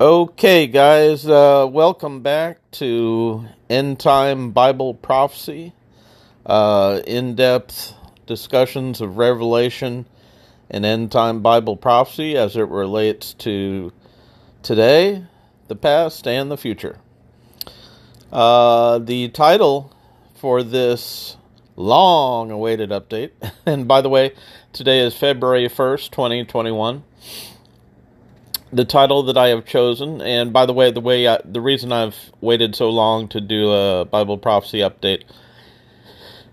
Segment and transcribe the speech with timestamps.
[0.00, 5.72] Okay, guys, uh, welcome back to End Time Bible Prophecy.
[6.46, 7.94] Uh, in depth
[8.24, 10.06] discussions of Revelation
[10.70, 13.92] and End Time Bible Prophecy as it relates to
[14.62, 15.24] today,
[15.66, 17.00] the past, and the future.
[18.30, 19.92] Uh, the title
[20.36, 21.36] for this
[21.74, 23.32] long awaited update,
[23.66, 24.32] and by the way,
[24.72, 27.02] today is February 1st, 2021
[28.72, 31.92] the title that I have chosen, and by the way, the way I, the reason
[31.92, 35.24] I've waited so long to do a Bible prophecy update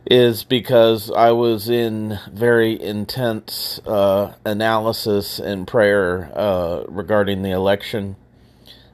[0.06, 8.16] is because I was in very intense uh, analysis and prayer uh, regarding the election,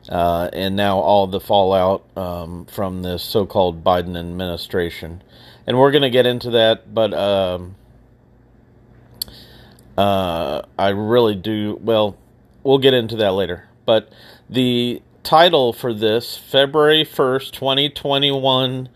[0.10, 5.22] uh, and now all the fallout um, from this so-called Biden administration,
[5.68, 7.14] and we're going to get into that, but.
[7.14, 7.76] Um,
[9.98, 12.18] uh, I really do well
[12.64, 13.68] we'll get into that later.
[13.86, 14.12] But
[14.50, 18.90] the title for this February 1st, 2021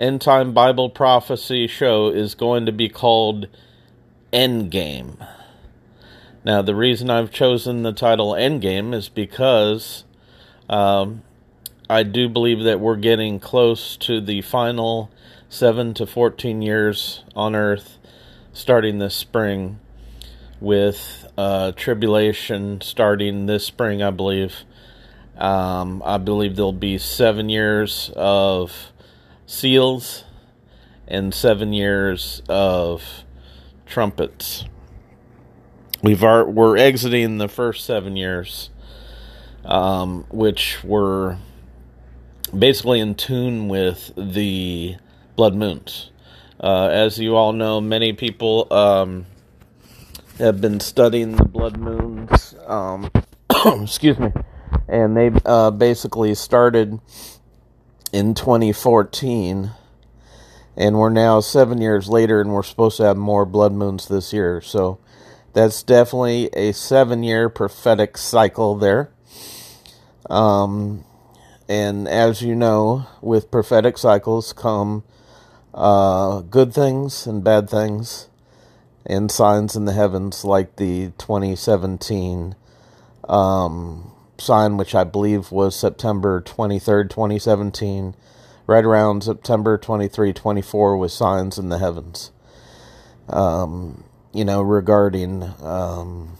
[0.00, 3.48] End Time Bible Prophecy show is going to be called
[4.32, 5.26] Endgame.
[6.42, 10.04] Now, the reason I've chosen the title Endgame is because
[10.70, 11.22] um,
[11.88, 15.10] I do believe that we're getting close to the final
[15.50, 17.98] 7 to 14 years on Earth
[18.52, 19.80] starting this spring
[20.60, 24.56] with uh, tribulation starting this spring, I believe.
[25.38, 28.92] Um, I believe there'll be seven years of
[29.46, 30.24] seals
[31.08, 33.24] and seven years of
[33.86, 34.66] trumpets.
[36.02, 38.68] We've are, we're exiting the first seven years,
[39.64, 41.38] um, which were
[42.56, 44.96] basically in tune with the
[45.36, 46.10] blood moons.
[46.62, 49.24] Uh, as you all know, many people um,
[50.40, 52.54] have been studying the blood moons.
[52.66, 53.10] Um,
[53.66, 54.32] excuse me,
[54.88, 56.98] and they uh, basically started
[58.12, 59.70] in 2014,
[60.76, 64.32] and we're now seven years later, and we're supposed to have more blood moons this
[64.32, 64.60] year.
[64.60, 64.98] So
[65.52, 69.10] that's definitely a seven-year prophetic cycle there.
[70.28, 71.04] Um,
[71.68, 75.04] and as you know, with prophetic cycles come
[75.74, 78.29] uh, good things and bad things
[79.06, 82.54] and signs in the heavens like the 2017
[83.28, 88.14] um, sign, which I believe was September 23rd, 2017.
[88.66, 92.30] Right around September 23, 24 was signs in the heavens.
[93.28, 96.36] Um, you know, regarding um,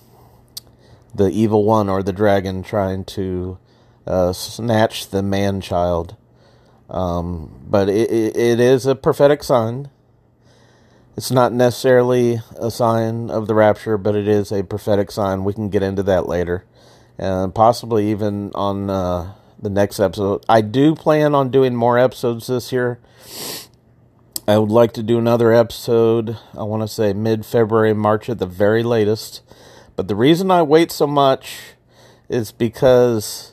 [1.14, 3.58] the evil one or the dragon trying to
[4.06, 6.16] uh, snatch the man child.
[6.88, 9.90] Um, but it, it is a prophetic sign
[11.16, 15.44] it's not necessarily a sign of the rapture, but it is a prophetic sign.
[15.44, 16.64] We can get into that later,
[17.18, 20.44] and possibly even on uh, the next episode.
[20.48, 22.98] I do plan on doing more episodes this year.
[24.48, 26.36] I would like to do another episode.
[26.58, 29.42] I want to say mid February, March at the very latest.
[29.96, 31.74] But the reason I wait so much
[32.28, 33.52] is because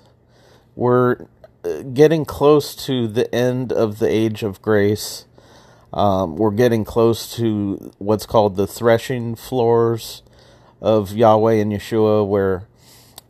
[0.76, 1.28] we're
[1.64, 5.26] uh, getting close to the end of the age of grace
[5.94, 10.22] um, we're getting close to what's called the threshing floors
[10.82, 12.68] of Yahweh and Yeshua, where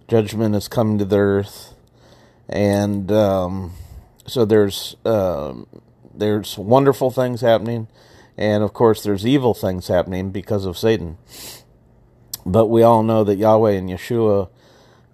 [0.07, 1.73] judgment is coming to the earth,
[2.49, 3.73] and um,
[4.25, 5.67] so there's um,
[6.13, 7.87] there's wonderful things happening,
[8.37, 11.17] and of course there's evil things happening because of Satan.
[12.45, 14.49] But we all know that Yahweh and Yeshua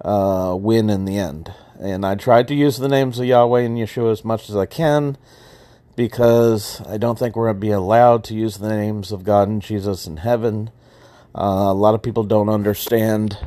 [0.01, 1.51] uh, win in the end.
[1.79, 4.67] And I tried to use the names of Yahweh and Yeshua as much as I
[4.67, 5.17] can
[5.95, 9.47] because I don't think we're going to be allowed to use the names of God
[9.47, 10.71] and Jesus in heaven.
[11.35, 13.37] Uh, a lot of people don't understand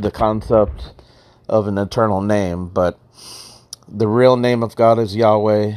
[0.00, 0.92] the concept
[1.48, 2.98] of an eternal name, but
[3.88, 5.76] the real name of God is Yahweh,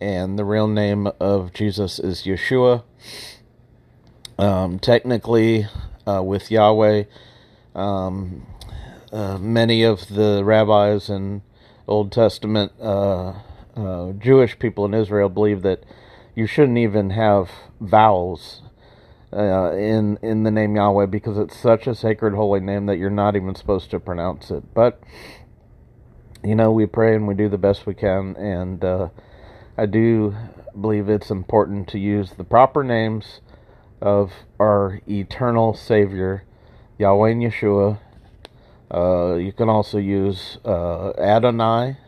[0.00, 2.82] and the real name of Jesus is Yeshua.
[4.38, 5.66] Um, technically,
[6.06, 7.04] uh, with Yahweh,
[7.74, 8.46] um,
[9.12, 11.42] uh, many of the rabbis in
[11.88, 12.72] Old Testament
[13.78, 15.84] uh, Jewish people in Israel believe that
[16.34, 18.62] you shouldn't even have vowels
[19.32, 23.10] uh, in in the name Yahweh because it's such a sacred holy name that you're
[23.10, 24.74] not even supposed to pronounce it.
[24.74, 25.00] But
[26.42, 29.08] you know, we pray and we do the best we can, and uh,
[29.76, 30.34] I do
[30.80, 33.40] believe it's important to use the proper names
[34.00, 36.44] of our eternal Savior,
[36.98, 37.98] Yahweh and Yeshua.
[38.92, 41.98] Uh, you can also use uh, Adonai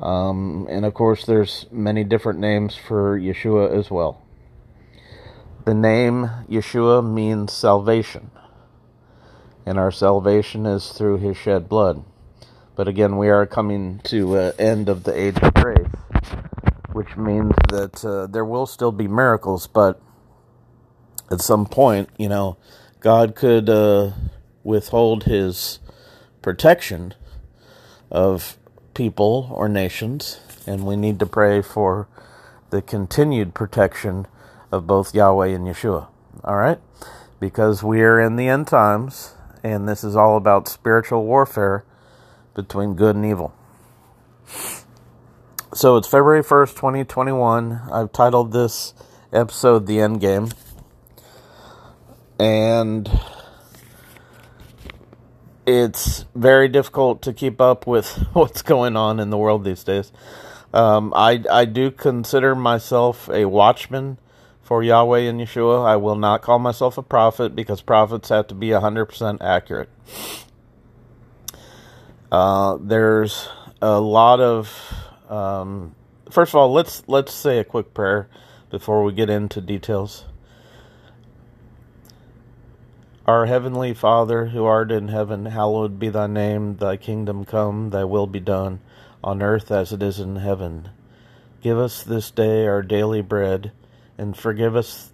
[0.00, 4.22] um, and of course, there's many different names for Yeshua as well.
[5.66, 8.30] The name Yeshua means salvation,
[9.66, 12.02] and our salvation is through his shed blood.
[12.76, 15.86] But again, we are coming to uh, end of the age of grace,
[16.92, 20.00] which means that uh, there will still be miracles, but
[21.30, 22.56] at some point, you know,
[23.00, 24.12] God could uh,
[24.64, 25.78] withhold His
[26.40, 27.12] protection
[28.10, 28.56] of
[28.94, 32.08] people or nations, and we need to pray for
[32.70, 34.26] the continued protection
[34.70, 36.08] of both Yahweh and Yeshua.
[36.44, 36.78] All right?
[37.38, 41.84] Because we are in the end times, and this is all about spiritual warfare
[42.54, 43.54] between good and evil.
[45.72, 47.80] So it's February 1st, 2021.
[47.92, 48.92] I've titled this
[49.32, 50.48] episode The End Game.
[52.38, 53.08] And
[55.78, 60.12] it's very difficult to keep up with what's going on in the world these days.
[60.72, 64.18] Um, I, I do consider myself a watchman
[64.62, 65.84] for Yahweh and Yeshua.
[65.84, 69.88] I will not call myself a prophet because prophets have to be 100% accurate.
[72.30, 73.48] Uh, there's
[73.82, 74.94] a lot of.
[75.28, 75.94] Um,
[76.30, 78.28] first of all, let's let's say a quick prayer
[78.70, 80.24] before we get into details.
[83.26, 86.76] Our heavenly Father, who art in heaven, hallowed be thy name.
[86.76, 88.80] Thy kingdom come, thy will be done,
[89.22, 90.88] on earth as it is in heaven.
[91.60, 93.72] Give us this day our daily bread,
[94.16, 95.12] and forgive us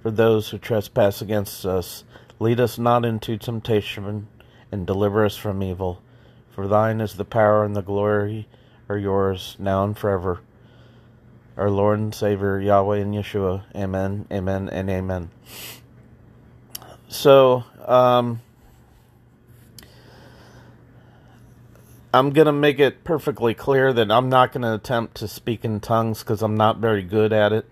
[0.00, 2.04] for those who trespass against us.
[2.38, 4.28] Lead us not into temptation,
[4.70, 6.00] and deliver us from evil.
[6.50, 8.48] For thine is the power and the glory
[8.88, 10.40] are yours, now and forever.
[11.56, 13.64] Our Lord and Savior, Yahweh and Yeshua.
[13.74, 15.30] Amen, amen, and amen.
[17.12, 18.40] So, um,
[22.14, 25.62] I'm going to make it perfectly clear that I'm not going to attempt to speak
[25.62, 27.66] in tongues because I'm not very good at it.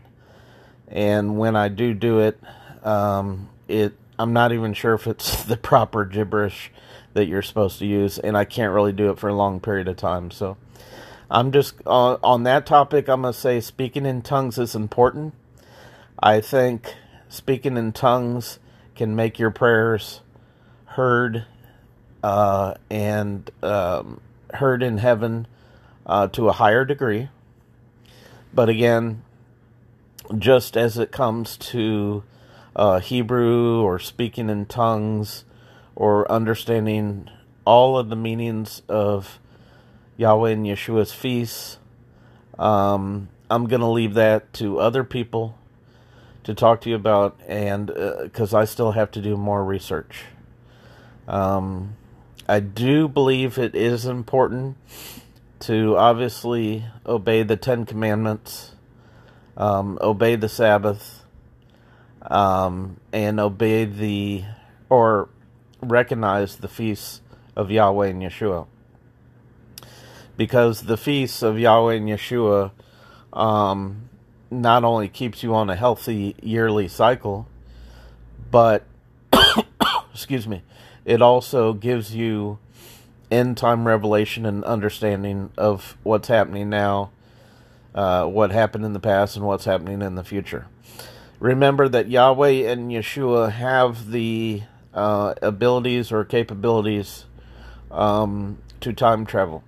[0.88, 2.38] And when I do do it,
[2.82, 6.70] um, it I'm not even sure if it's the proper gibberish
[7.14, 9.88] that you're supposed to use, and I can't really do it for a long period
[9.88, 10.30] of time.
[10.30, 10.58] So,
[11.30, 13.08] I'm just uh, on that topic.
[13.08, 15.32] I'm going to say speaking in tongues is important.
[16.22, 16.94] I think
[17.30, 18.58] speaking in tongues
[19.00, 20.20] can make your prayers
[20.84, 21.46] heard
[22.22, 24.20] uh, and um,
[24.52, 25.46] heard in heaven
[26.04, 27.30] uh, to a higher degree.
[28.52, 29.22] But again,
[30.36, 32.24] just as it comes to
[32.76, 35.46] uh, Hebrew or speaking in tongues
[35.96, 37.30] or understanding
[37.64, 39.38] all of the meanings of
[40.18, 41.78] Yahweh and Yeshua's feasts,
[42.58, 45.56] um, I'm going to leave that to other people
[46.44, 47.86] to talk to you about, and
[48.22, 50.24] because uh, I still have to do more research.
[51.28, 51.96] Um,
[52.48, 54.76] I do believe it is important
[55.60, 58.72] to obviously obey the Ten Commandments,
[59.56, 61.24] um, obey the Sabbath,
[62.22, 64.44] um, and obey the
[64.88, 65.28] or
[65.80, 67.20] recognize the feasts
[67.54, 68.66] of Yahweh and Yeshua.
[70.36, 72.72] Because the feasts of Yahweh and Yeshua
[73.32, 74.09] um,
[74.50, 77.46] not only keeps you on a healthy yearly cycle,
[78.50, 78.84] but
[80.12, 80.62] excuse me,
[81.04, 82.58] it also gives you
[83.30, 87.10] end time revelation and understanding of what's happening now,
[87.94, 90.66] uh, what happened in the past, and what's happening in the future.
[91.38, 94.62] Remember that Yahweh and Yeshua have the
[94.92, 97.24] uh, abilities or capabilities
[97.90, 99.62] um, to time travel.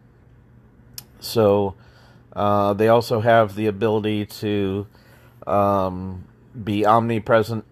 [1.20, 1.74] So
[2.34, 4.86] uh, they also have the ability to
[5.46, 6.24] um,
[6.62, 7.64] be omnipresent,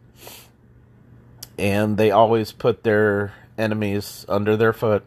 [1.58, 5.04] and they always put their enemies under their foot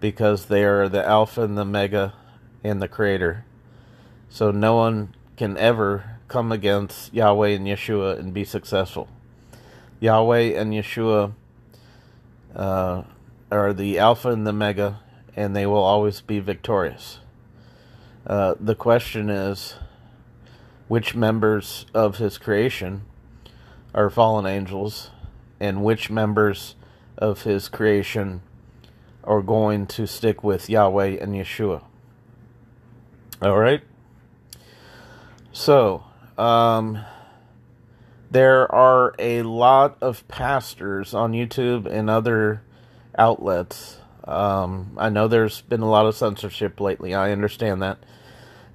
[0.00, 2.14] because they are the Alpha and the Mega
[2.62, 3.44] and the Creator.
[4.28, 9.08] So no one can ever come against Yahweh and Yeshua and be successful.
[10.00, 11.32] Yahweh and Yeshua
[12.54, 13.02] uh,
[13.50, 15.00] are the Alpha and the Mega,
[15.34, 17.20] and they will always be victorious.
[18.26, 19.76] Uh, the question is
[20.88, 23.02] which members of his creation
[23.94, 25.10] are fallen angels,
[25.60, 26.74] and which members
[27.16, 28.42] of his creation
[29.24, 31.82] are going to stick with Yahweh and Yeshua.
[33.40, 33.82] All right?
[35.52, 36.04] So,
[36.36, 37.04] um,
[38.30, 42.62] there are a lot of pastors on YouTube and other
[43.16, 43.98] outlets.
[44.24, 47.14] Um, I know there's been a lot of censorship lately.
[47.14, 47.98] I understand that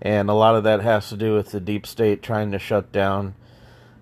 [0.01, 2.91] and a lot of that has to do with the deep state trying to shut
[2.91, 3.35] down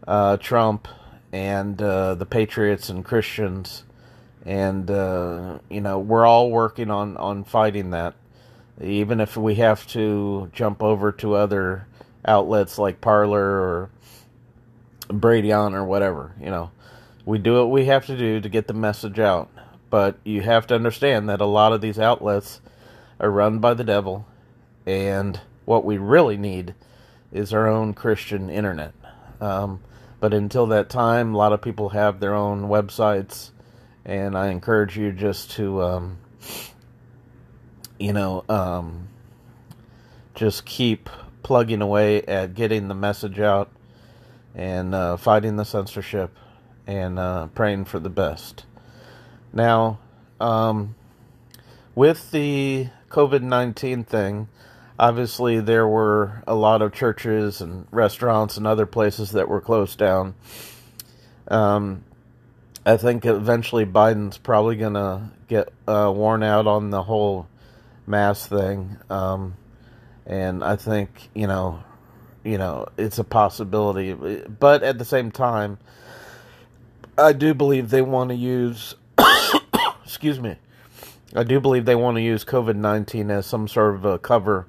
[0.07, 0.87] uh, Trump
[1.31, 3.83] and uh, the Patriots and Christians,
[4.45, 8.15] and uh, you know we're all working on on fighting that,
[8.81, 11.85] even if we have to jump over to other
[12.25, 13.89] outlets like Parler or
[15.07, 16.33] Brighteon or whatever.
[16.39, 16.71] You know,
[17.25, 19.49] we do what we have to do to get the message out.
[19.89, 22.61] But you have to understand that a lot of these outlets
[23.19, 24.27] are run by the devil,
[24.85, 26.73] and what we really need
[27.31, 28.91] is our own Christian internet.
[29.39, 29.81] Um,
[30.19, 33.51] but until that time, a lot of people have their own websites,
[34.03, 36.17] and I encourage you just to, um,
[37.99, 39.09] you know, um,
[40.33, 41.07] just keep
[41.43, 43.69] plugging away at getting the message out
[44.55, 46.35] and uh, fighting the censorship
[46.87, 48.65] and uh, praying for the best.
[49.53, 49.99] Now,
[50.39, 50.95] um,
[51.93, 54.47] with the COVID 19 thing,
[54.99, 59.97] obviously there were a lot of churches and restaurants and other places that were closed
[59.97, 60.35] down.
[61.47, 62.03] Um,
[62.85, 67.47] I think eventually Biden's probably going to get uh, worn out on the whole
[68.05, 68.97] mask thing.
[69.09, 69.55] Um,
[70.25, 71.83] and I think, you know,
[72.43, 74.13] you know, it's a possibility.
[74.13, 75.77] But at the same time,
[77.17, 78.95] I do believe they want to use,
[80.03, 80.57] excuse me,
[81.35, 84.65] I do believe they want to use COVID 19 as some sort of a cover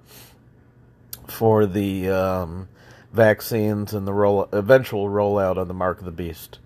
[1.26, 2.68] for the um,
[3.12, 6.58] vaccines and the roll, eventual rollout of the Mark of the Beast.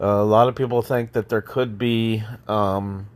[0.00, 3.08] Uh, a lot of people think that there could be um,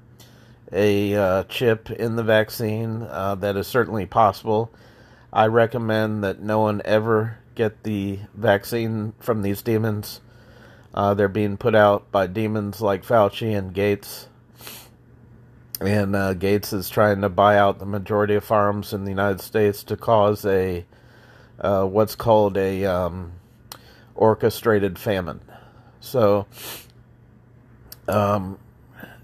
[0.70, 3.02] a uh, chip in the vaccine.
[3.02, 4.70] Uh, that is certainly possible.
[5.32, 10.20] I recommend that no one ever get the vaccine from these demons.
[10.92, 14.28] Uh, they're being put out by demons like Fauci and Gates.
[15.84, 19.40] And uh, Gates is trying to buy out the majority of farms in the United
[19.40, 20.86] States to cause a
[21.60, 23.32] uh, what's called a um,
[24.14, 25.40] orchestrated famine.
[26.00, 26.46] So
[28.08, 28.58] um,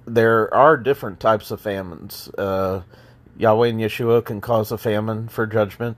[0.07, 2.29] there are different types of famines.
[2.37, 2.83] Uh,
[3.39, 5.97] Yahweh and Yeshua can cause a famine for judgment.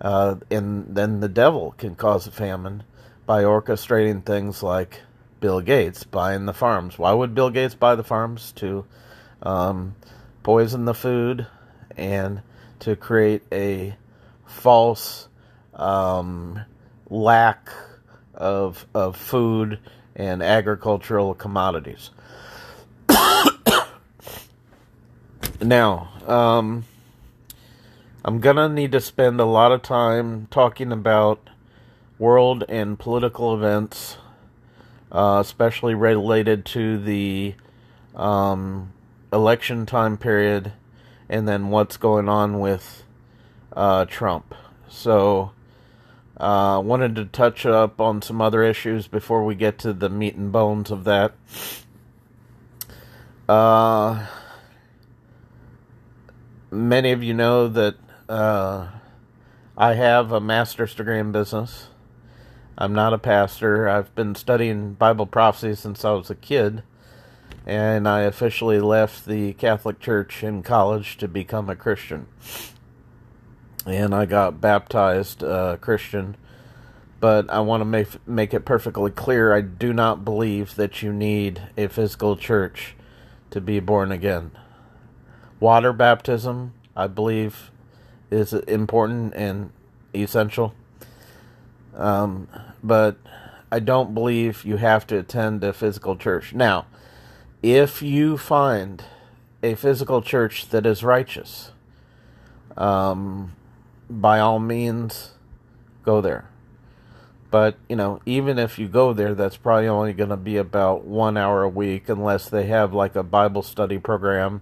[0.00, 2.84] Uh, and then the devil can cause a famine
[3.26, 5.00] by orchestrating things like
[5.40, 6.96] Bill Gates buying the farms.
[6.96, 8.52] Why would Bill Gates buy the farms?
[8.56, 8.84] To
[9.44, 9.94] um,
[10.42, 11.46] poison the food
[11.96, 12.42] and
[12.80, 13.94] to create a
[14.46, 15.28] false
[15.74, 16.60] um,
[17.08, 17.70] lack
[18.34, 19.78] of of food
[20.16, 22.10] and agricultural commodities.
[25.60, 26.84] now, um,
[28.24, 31.50] I'm gonna need to spend a lot of time talking about
[32.18, 34.16] world and political events,
[35.12, 37.54] uh, especially related to the
[38.14, 38.93] um,
[39.34, 40.72] election time period,
[41.28, 43.02] and then what's going on with
[43.74, 44.54] uh, Trump.
[44.88, 45.50] So,
[46.36, 50.36] uh, wanted to touch up on some other issues before we get to the meat
[50.36, 51.34] and bones of that.
[53.48, 54.26] Uh,
[56.70, 57.96] many of you know that
[58.28, 58.88] uh,
[59.76, 61.88] I have a master's degree in business.
[62.76, 63.88] I'm not a pastor.
[63.88, 66.82] I've been studying Bible prophecy since I was a kid,
[67.66, 72.26] and I officially left the Catholic Church in college to become a Christian.
[73.86, 76.36] And I got baptized uh, Christian,
[77.20, 79.52] but I want to make make it perfectly clear.
[79.52, 82.94] I do not believe that you need a physical church
[83.50, 84.50] to be born again.
[85.60, 87.70] Water baptism, I believe,
[88.30, 89.70] is important and
[90.14, 90.74] essential.
[91.94, 92.48] Um,
[92.82, 93.16] but
[93.70, 96.52] I don't believe you have to attend a physical church.
[96.52, 96.86] Now,
[97.64, 99.02] if you find
[99.62, 101.72] a physical church that is righteous,
[102.76, 103.56] um,
[104.10, 105.30] by all means,
[106.02, 106.50] go there.
[107.50, 111.04] But, you know, even if you go there, that's probably only going to be about
[111.04, 114.60] one hour a week unless they have like a Bible study program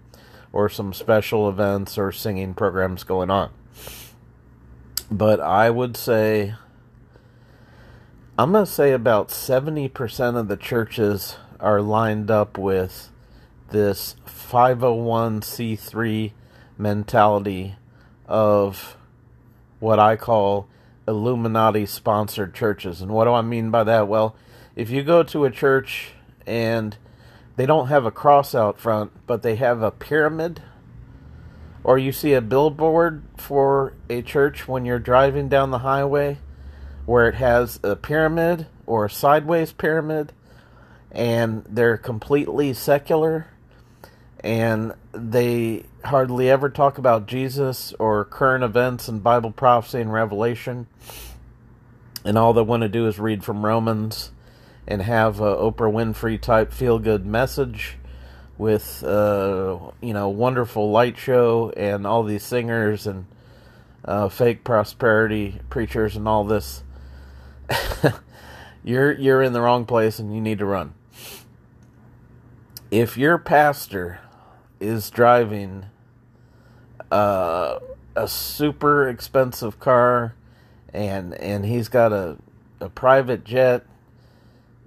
[0.53, 3.51] or some special events or singing programs going on.
[5.11, 6.55] But I would say,
[8.39, 13.09] I'm going to say about 70% of the churches are lined up with
[13.71, 16.33] this 501c3
[16.77, 17.77] mentality
[18.27, 18.97] of
[19.79, 20.69] what I call
[21.09, 23.01] Illuminati sponsored churches.
[23.01, 24.09] And what do I mean by that?
[24.09, 24.37] Well,
[24.77, 26.13] if you go to a church
[26.47, 26.97] and
[27.57, 30.63] they don't have a cross out front, but they have a pyramid,
[31.85, 36.39] or you see a billboard for a church when you're driving down the highway
[37.07, 40.33] where it has a pyramid or a sideways pyramid,
[41.13, 43.47] and they're completely secular
[44.43, 50.89] and they hardly ever talk about Jesus or current events and Bible prophecy and Revelation.
[52.25, 54.33] And all they want to do is read from Romans
[54.87, 57.99] and have a Oprah Winfrey type feel good message
[58.59, 63.27] with uh, you know wonderful light show and all these singers and
[64.05, 66.83] uh, fake prosperity preachers and all this.
[68.85, 70.95] you're you're in the wrong place and you need to run.
[72.93, 74.21] If your pastor
[74.79, 75.87] is driving
[77.11, 77.79] uh,
[78.15, 80.35] a super expensive car
[80.93, 82.37] and and he's got a
[82.81, 83.87] a private jet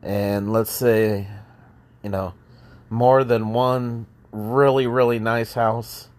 [0.04, 1.28] and let's say
[2.04, 2.34] you know
[2.92, 6.10] more than one really really nice house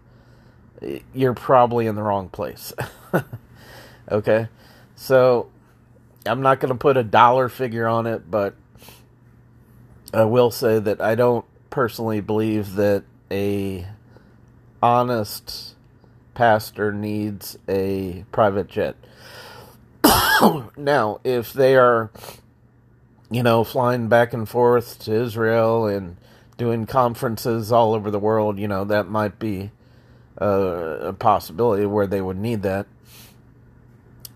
[1.15, 2.75] you're probably in the wrong place.
[4.09, 4.47] Okay?
[4.95, 5.49] So
[6.25, 8.55] i'm not going to put a dollar figure on it but
[10.15, 11.45] i will say that i don't
[11.77, 13.87] personally believe that a
[14.83, 15.75] honest
[16.33, 18.97] pastor needs a private jet
[20.77, 22.11] now, if they are,
[23.31, 26.17] you know, flying back and forth to Israel and
[26.57, 29.71] doing conferences all over the world, you know, that might be
[30.39, 32.87] a, a possibility where they would need that.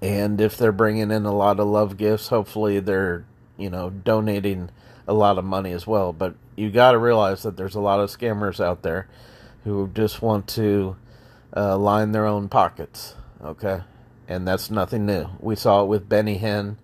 [0.03, 3.25] And if they're bringing in a lot of love gifts, hopefully they're,
[3.57, 4.71] you know, donating
[5.07, 6.13] a lot of money as well.
[6.13, 9.09] But you got to realize that there's a lot of scammers out there
[9.65, 10.97] who just want to
[11.57, 13.15] uh, line their own pockets.
[13.43, 13.81] Okay
[14.31, 15.27] and that's nothing new.
[15.41, 16.77] We saw it with Benny Hinn.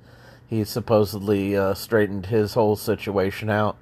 [0.48, 3.76] He supposedly uh, straightened his whole situation out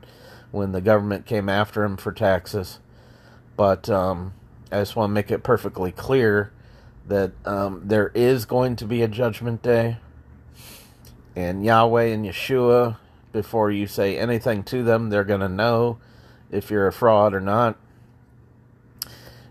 [0.51, 2.79] when the government came after him for taxes.
[3.57, 4.35] But um,
[4.71, 6.53] I just want to make it perfectly clear
[7.09, 9.97] that um, there is going to be a judgment day,
[11.35, 12.99] and Yahweh and Yeshua,
[13.35, 15.99] before you say anything to them, they're going to know
[16.53, 17.77] if you're a fraud or not.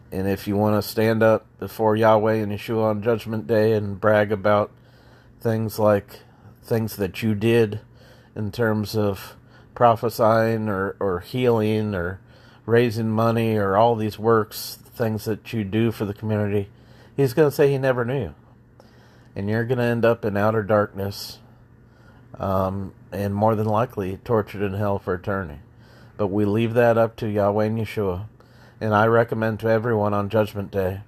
[0.09, 3.99] And if you want to stand up before Yahweh and Yeshua on Judgment Day and
[3.99, 4.71] brag about
[5.41, 6.21] things like
[6.63, 7.81] things that you did
[8.37, 9.35] in terms of
[9.75, 12.21] prophesying or, or healing or
[12.65, 16.69] raising money or all these works, things that you do for the community,
[17.17, 18.33] he's going to say he never knew.
[19.35, 21.39] And you're going to end up in outer darkness
[22.39, 25.59] um, and more than likely tortured in hell for eternity.
[26.17, 28.27] But we leave that up to Yahweh and Yeshua.
[28.79, 31.01] And I recommend to everyone on Judgment Day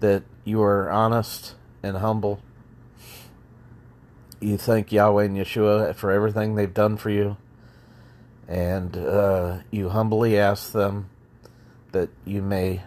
[0.00, 2.40] that you are honest and humble.
[4.40, 7.36] You thank Yahweh and Yeshua for everything they've done for you.
[8.46, 11.10] And uh, you humbly ask them
[11.92, 12.82] that you may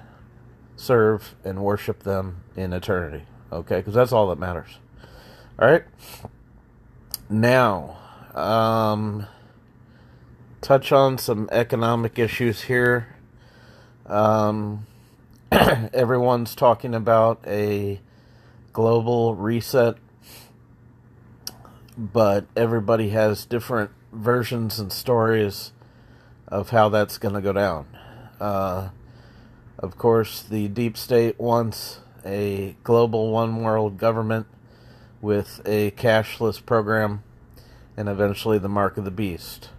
[0.75, 3.25] serve and worship them in eternity.
[3.51, 3.77] Okay?
[3.77, 4.79] Because that's all that matters.
[5.59, 5.83] All right?
[7.31, 7.97] Now,
[8.35, 9.25] um,
[10.59, 13.15] touch on some economic issues here.
[14.05, 14.85] Um,
[15.49, 18.01] everyone's talking about a
[18.73, 19.95] global reset,
[21.97, 25.71] but everybody has different versions and stories
[26.49, 27.87] of how that's going to go down.
[28.41, 28.89] Uh,
[29.79, 34.47] of course, the deep state wants a global one world government
[35.21, 37.23] with a cashless program
[37.95, 39.69] and eventually the mark of the beast.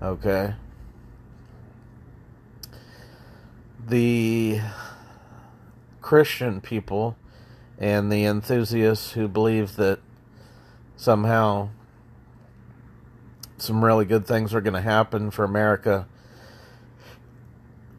[0.00, 0.54] Okay.
[3.86, 4.60] the
[6.00, 7.16] Christian people
[7.78, 9.98] and the enthusiasts who believe that
[10.96, 11.70] somehow
[13.56, 16.06] some really good things are going to happen for America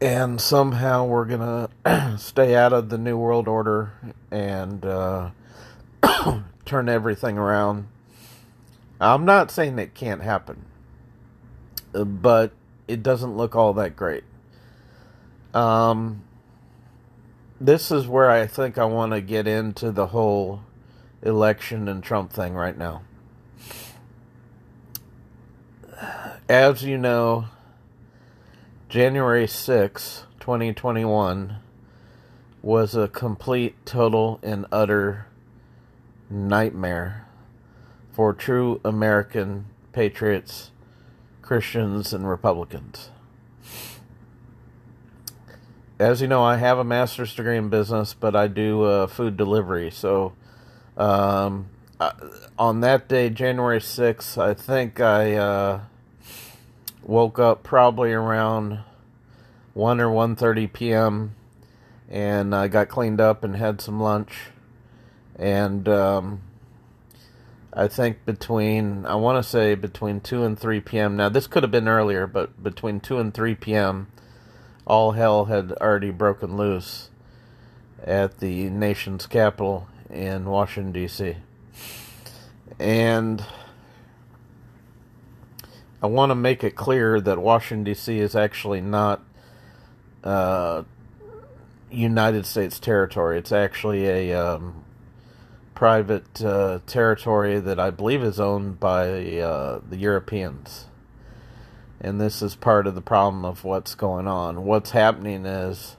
[0.00, 3.92] and somehow we're going to stay out of the New World Order
[4.30, 5.30] and uh,
[6.64, 7.88] turn everything around.
[9.00, 10.64] I'm not saying it can't happen,
[11.92, 12.52] but
[12.88, 14.24] it doesn't look all that great.
[15.52, 16.22] Um,
[17.60, 20.62] this is where I think I want to get into the whole
[21.22, 23.02] election and Trump thing right now.
[26.48, 27.46] As you know,
[28.88, 31.56] January 6, 2021
[32.62, 35.26] was a complete, total, and utter
[36.34, 37.26] nightmare
[38.12, 40.70] for true American patriots,
[41.42, 43.10] Christians, and Republicans
[45.98, 49.36] as you know, I have a master's degree in business, but I do uh, food
[49.36, 49.90] delivery.
[49.90, 50.32] So,
[50.96, 51.66] um,
[52.00, 52.12] uh,
[52.58, 55.80] on that day, January 6th, I think I uh,
[57.02, 58.80] woke up probably around
[59.74, 61.36] 1 or 1.30 p.m.
[62.10, 64.50] and I got cleaned up and had some lunch.
[65.38, 66.42] And um,
[67.72, 71.16] I think between, I want to say between 2 and 3 p.m.
[71.16, 74.08] Now, this could have been earlier, but between 2 and 3 p.m.,
[74.86, 77.10] all hell had already broken loose
[78.04, 81.36] at the nation's capital in Washington, D.C.
[82.78, 83.44] And
[86.02, 88.18] I want to make it clear that Washington, D.C.
[88.18, 89.22] is actually not
[90.22, 90.84] uh,
[91.90, 93.38] United States territory.
[93.38, 94.84] It's actually a um,
[95.74, 100.86] private uh, territory that I believe is owned by uh, the Europeans
[102.00, 104.64] And this is part of the problem of what's going on.
[104.64, 105.96] What's happening is,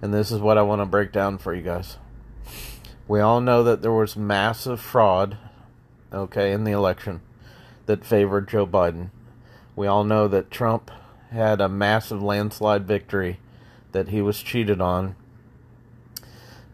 [0.00, 1.96] and this is what I want to break down for you guys.
[3.08, 5.36] We all know that there was massive fraud,
[6.12, 7.20] okay, in the election
[7.86, 9.10] that favored Joe Biden.
[9.74, 10.90] We all know that Trump
[11.32, 13.40] had a massive landslide victory
[13.92, 15.16] that he was cheated on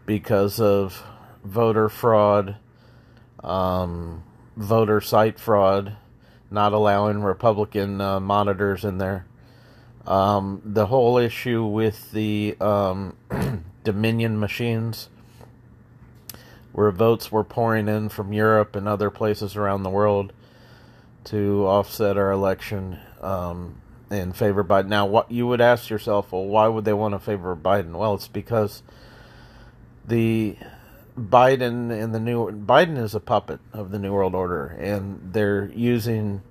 [0.05, 1.03] because of
[1.45, 2.57] voter fraud,
[3.43, 4.23] um,
[4.57, 5.95] voter site fraud,
[6.49, 9.25] not allowing Republican uh, monitors in there.
[10.05, 13.15] Um, the whole issue with the um,
[13.83, 15.09] Dominion machines,
[16.71, 20.33] where votes were pouring in from Europe and other places around the world
[21.25, 23.81] to offset our election um,
[24.11, 24.87] in favor of Biden.
[24.87, 27.93] Now, what you would ask yourself, well, why would they want to favor Biden?
[27.93, 28.83] Well, it's because
[30.07, 30.55] the
[31.17, 35.71] Biden and the new Biden is a puppet of the New World Order, and they're
[35.73, 36.41] using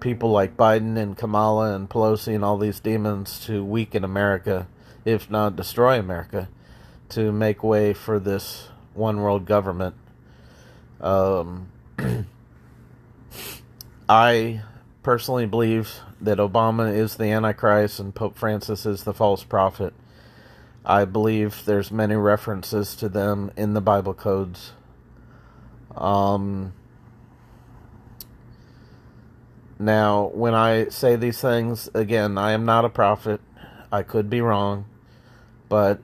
[0.00, 4.66] people like Biden and Kamala and Pelosi and all these demons to weaken America,
[5.04, 6.48] if not destroy America,
[7.10, 9.94] to make way for this one world government.
[11.00, 11.68] Um,
[14.08, 14.62] I
[15.02, 19.92] personally believe that Obama is the Antichrist and Pope Francis is the false prophet.
[20.84, 24.72] I believe there's many references to them in the Bible codes.
[25.94, 26.72] Um,
[29.78, 33.40] now, when I say these things, again, I am not a prophet.
[33.92, 34.86] I could be wrong,
[35.68, 36.00] but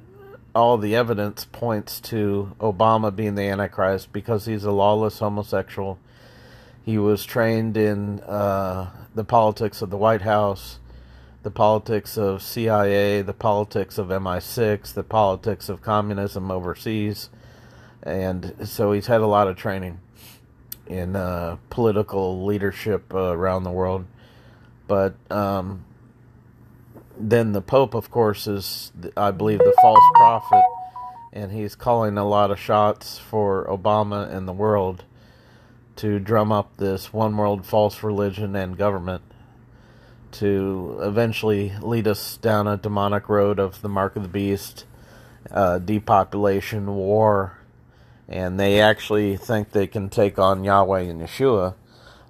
[0.54, 5.98] all the evidence points to Obama being the Antichrist because he's a lawless homosexual
[6.86, 10.78] he was trained in uh, the politics of the White House,
[11.46, 17.30] the politics of CIA, the politics of MI6, the politics of communism overseas,
[18.02, 20.00] and so he's had a lot of training
[20.88, 24.06] in uh, political leadership uh, around the world.
[24.88, 25.84] But um,
[27.16, 30.64] then the Pope, of course, is I believe the false prophet,
[31.32, 35.04] and he's calling a lot of shots for Obama and the world
[35.94, 39.22] to drum up this one world false religion and government
[40.38, 44.84] to eventually lead us down a demonic road of the mark of the beast,
[45.50, 47.58] uh, depopulation, war,
[48.28, 51.74] and they actually think they can take on Yahweh and Yeshua.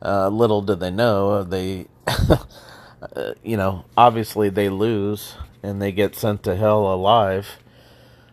[0.00, 1.86] Uh, little do they know, they,
[3.42, 7.58] you know, obviously they lose and they get sent to hell alive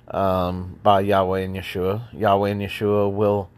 [0.09, 2.13] um, by Yahweh and Yeshua.
[2.13, 3.49] Yahweh and Yeshua will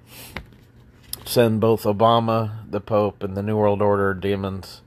[1.26, 4.82] send both Obama, the Pope, and the New World Order demons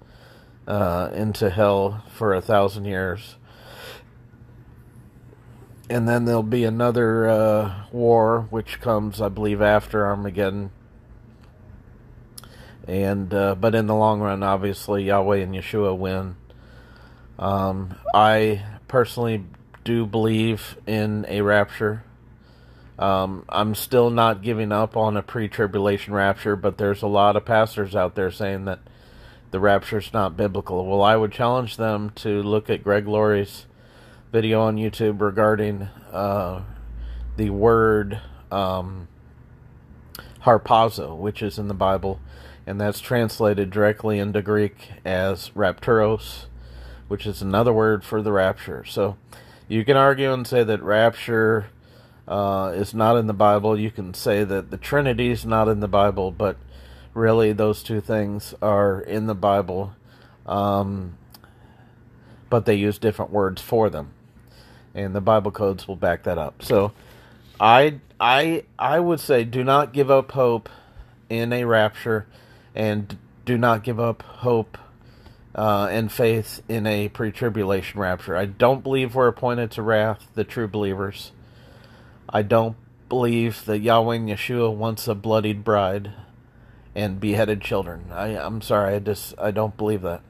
[0.69, 3.37] uh, into hell for a thousand years.
[5.91, 10.71] And then there'll be another uh, war, which comes, I believe, after Armageddon.
[12.87, 16.37] And uh, but in the long run, obviously, Yahweh and Yeshua win.
[17.39, 19.45] Um, I personally
[19.85, 22.05] do believe in a rapture.
[22.99, 27.37] Um, I'm still not giving up on a pre tribulation rapture, but there's a lot
[27.37, 28.81] of pastors out there saying that
[29.51, 30.87] the rapture is not biblical.
[30.87, 33.67] Well, I would challenge them to look at Greg Laurie's
[34.31, 36.63] video on YouTube regarding uh,
[37.37, 39.09] the word um,
[40.43, 42.21] harpazo, which is in the Bible,
[42.67, 46.45] and that's translated directly into Greek as rapturos,
[47.09, 48.85] which is another word for the rapture.
[48.85, 49.17] So
[49.67, 51.71] you can argue and say that rapture
[52.27, 53.79] uh, is not in the Bible.
[53.79, 56.59] You can say that the Trinity is not in the Bible, but
[57.15, 59.93] really those two things are in the Bible,
[60.47, 61.17] um,
[62.51, 64.11] but they use different words for them,
[64.95, 66.63] and the Bible codes will back that up.
[66.63, 66.93] So,
[67.61, 70.69] I I I would say do not give up hope
[71.29, 72.27] in a rapture,
[72.75, 74.79] and do not give up hope
[75.55, 78.37] uh, and faith in a pre-tribulation rapture.
[78.37, 81.33] I don't believe we're appointed to wrath, the true believers.
[82.29, 82.77] I don't
[83.09, 86.13] believe that Yahweh Yeshua wants a bloodied bride
[86.99, 88.07] and beheaded children.
[88.11, 90.21] I, I'm sorry, I just I don't believe that.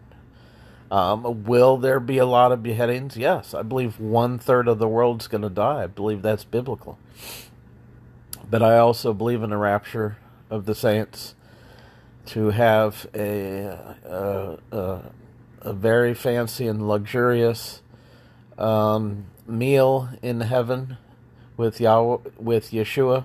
[0.91, 3.17] Um, will there be a lot of beheadings?
[3.17, 5.85] Yes, I believe one third of the world's going to die.
[5.85, 6.99] I believe that's biblical.
[8.51, 10.19] But I also believe in a rapture
[10.51, 11.35] of the saints
[12.27, 13.65] to have a
[14.05, 15.01] a, a,
[15.63, 17.81] a very fancy and luxurious
[18.59, 20.99] um, meal in heaven
[21.57, 23.25] with Yahweh, with Yeshua,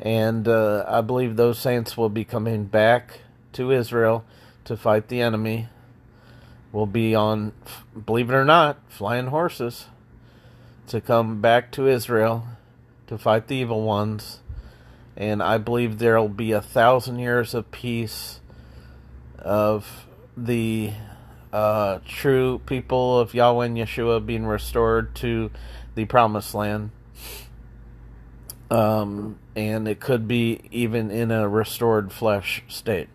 [0.00, 3.20] and uh, I believe those saints will be coming back
[3.52, 4.24] to Israel
[4.64, 5.68] to fight the enemy.
[6.70, 7.52] Will be on,
[8.06, 9.86] believe it or not, flying horses
[10.88, 12.46] to come back to Israel
[13.06, 14.40] to fight the evil ones.
[15.16, 18.40] And I believe there'll be a thousand years of peace
[19.38, 20.06] of
[20.36, 20.92] the
[21.52, 25.50] uh, true people of Yahweh and Yeshua being restored to
[25.94, 26.90] the promised land.
[28.70, 33.08] Um, and it could be even in a restored flesh state.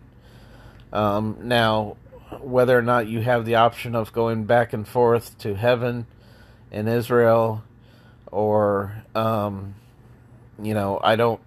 [0.92, 1.96] Um, now,
[2.40, 6.06] whether or not you have the option of going back and forth to heaven
[6.70, 7.62] in Israel,
[8.30, 9.74] or, um,
[10.60, 11.40] you know, I don't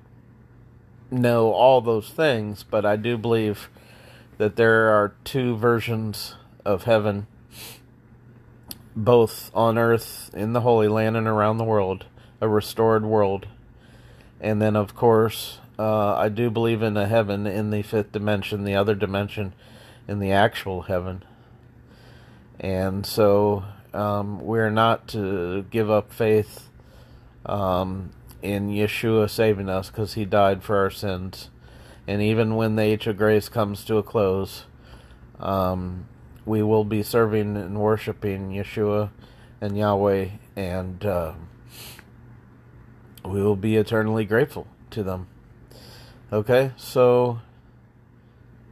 [1.11, 3.69] know all those things, but I do believe
[4.37, 7.27] that there are two versions of heaven,
[8.95, 12.05] both on earth, in the Holy Land, and around the world,
[12.39, 13.47] a restored world.
[14.39, 18.63] And then, of course, uh, I do believe in a heaven in the fifth dimension,
[18.63, 19.53] the other dimension
[20.07, 21.23] in the actual heaven.
[22.59, 26.69] And so um, we're not to give up faith
[27.45, 31.49] um, in Yeshua saving us because he died for our sins.
[32.07, 34.65] And even when the age of grace comes to a close,
[35.39, 36.07] um,
[36.45, 39.09] we will be serving and worshiping Yeshua
[39.59, 41.33] and Yahweh, and uh,
[43.27, 45.27] we will be eternally grateful to them.
[46.31, 47.39] Okay, so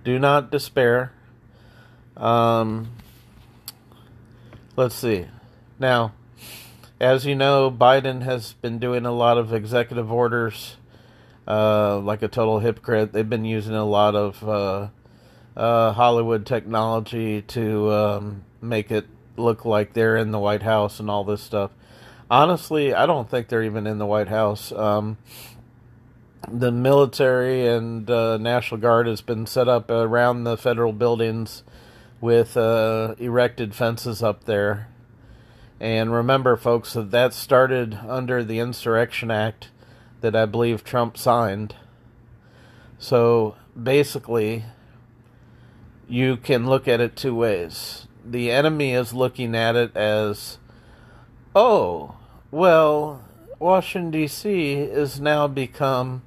[0.03, 1.11] do not despair.
[2.17, 2.91] Um,
[4.75, 5.27] let's see.
[5.79, 6.13] Now,
[6.99, 10.77] as you know, Biden has been doing a lot of executive orders,
[11.47, 13.13] uh, like a total hypocrite.
[13.13, 14.87] They've been using a lot of uh,
[15.55, 21.09] uh, Hollywood technology to um, make it look like they're in the White House and
[21.09, 21.71] all this stuff.
[22.29, 24.71] Honestly, I don't think they're even in the White House.
[24.71, 25.17] Um,
[26.47, 31.63] the military and uh, National Guard has been set up around the federal buildings
[32.21, 34.87] with uh, erected fences up there.
[35.79, 39.69] And remember, folks, that that started under the Insurrection Act
[40.21, 41.75] that I believe Trump signed.
[42.97, 44.65] So basically,
[46.07, 48.07] you can look at it two ways.
[48.23, 50.57] The enemy is looking at it as,
[51.55, 52.15] oh,
[52.51, 53.23] well,
[53.57, 54.75] Washington, D.C.
[54.89, 56.21] has now become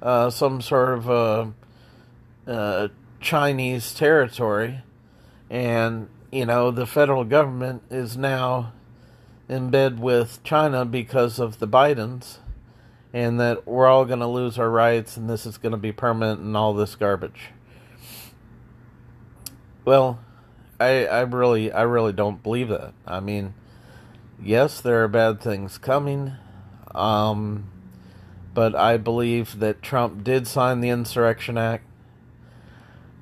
[0.00, 1.52] uh, some sort of a,
[2.50, 2.88] uh,
[3.20, 4.82] Chinese territory,
[5.50, 8.72] and, you know, the federal government is now
[9.48, 12.38] in bed with China because of the Bidens,
[13.12, 15.92] and that we're all going to lose our rights and this is going to be
[15.92, 17.50] permanent and all this garbage.
[19.84, 20.18] Well,
[20.80, 22.92] I I really I really don't believe that.
[23.06, 23.54] I mean,
[24.42, 26.32] yes, there are bad things coming,
[26.94, 27.70] um,
[28.52, 31.84] but I believe that Trump did sign the Insurrection Act.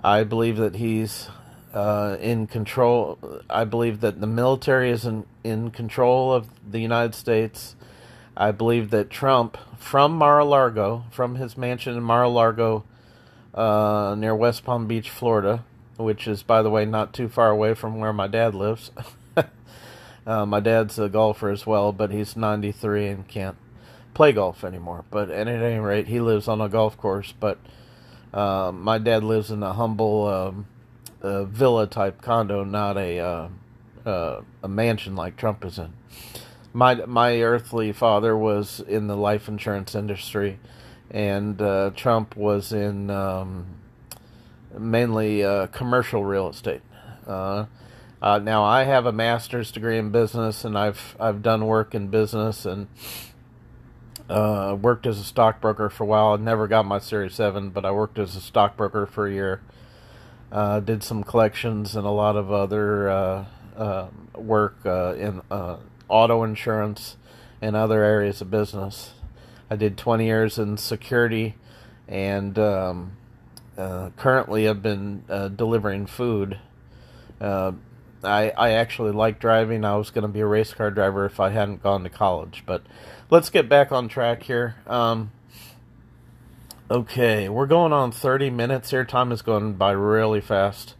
[0.05, 1.29] I believe that he's
[1.72, 3.18] uh, in control.
[3.48, 7.77] I believe that the military is in, in control of the United States.
[8.37, 12.85] I believe that Trump, from Mar-a-Lago, from his mansion in Mar-a-Lago
[13.55, 15.64] uh, near West Palm Beach, Florida,
[15.96, 18.90] which is, by the way, not too far away from where my dad lives.
[20.26, 23.56] uh, my dad's a golfer as well, but he's 93 and can't
[24.14, 25.04] play golf anymore.
[25.11, 27.32] But at any rate, he lives on a golf course.
[27.38, 27.58] But
[28.32, 30.66] uh, my dad lives in a humble um,
[31.22, 33.48] villa type condo, not a uh,
[34.06, 35.92] uh, a mansion like Trump is in.
[36.72, 40.58] My my earthly father was in the life insurance industry,
[41.11, 43.11] and uh, Trump was in.
[43.11, 43.66] Um,
[44.78, 46.80] mainly commercial real estate.
[48.22, 51.94] Uh, uh, now I have a master's degree in business, and I've I've done work
[51.94, 52.87] in business and
[54.28, 56.28] uh, worked as a stockbroker for a while.
[56.28, 59.61] I never got my Series Seven, but I worked as a stockbroker for a year.
[60.52, 65.40] Uh, did some collections and a lot of other uh, work in
[66.08, 67.16] auto insurance
[67.62, 69.14] and other areas of business.
[69.70, 71.54] I did 20 years in security
[72.06, 73.16] and um,
[73.78, 76.58] uh, currently I've been uh, delivering food.
[77.40, 77.72] Uh,
[78.24, 79.85] I I actually like driving.
[79.85, 82.62] I was going to be a race car driver if I hadn't gone to college.
[82.66, 82.82] But
[83.30, 84.76] let's get back on track here.
[84.87, 85.32] Um,
[86.90, 89.04] okay, we're going on 30 minutes here.
[89.04, 90.94] Time is going by really fast.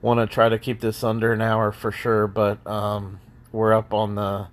[0.00, 3.18] Want to try to keep this under an hour for sure, but um,
[3.50, 4.48] we're up on the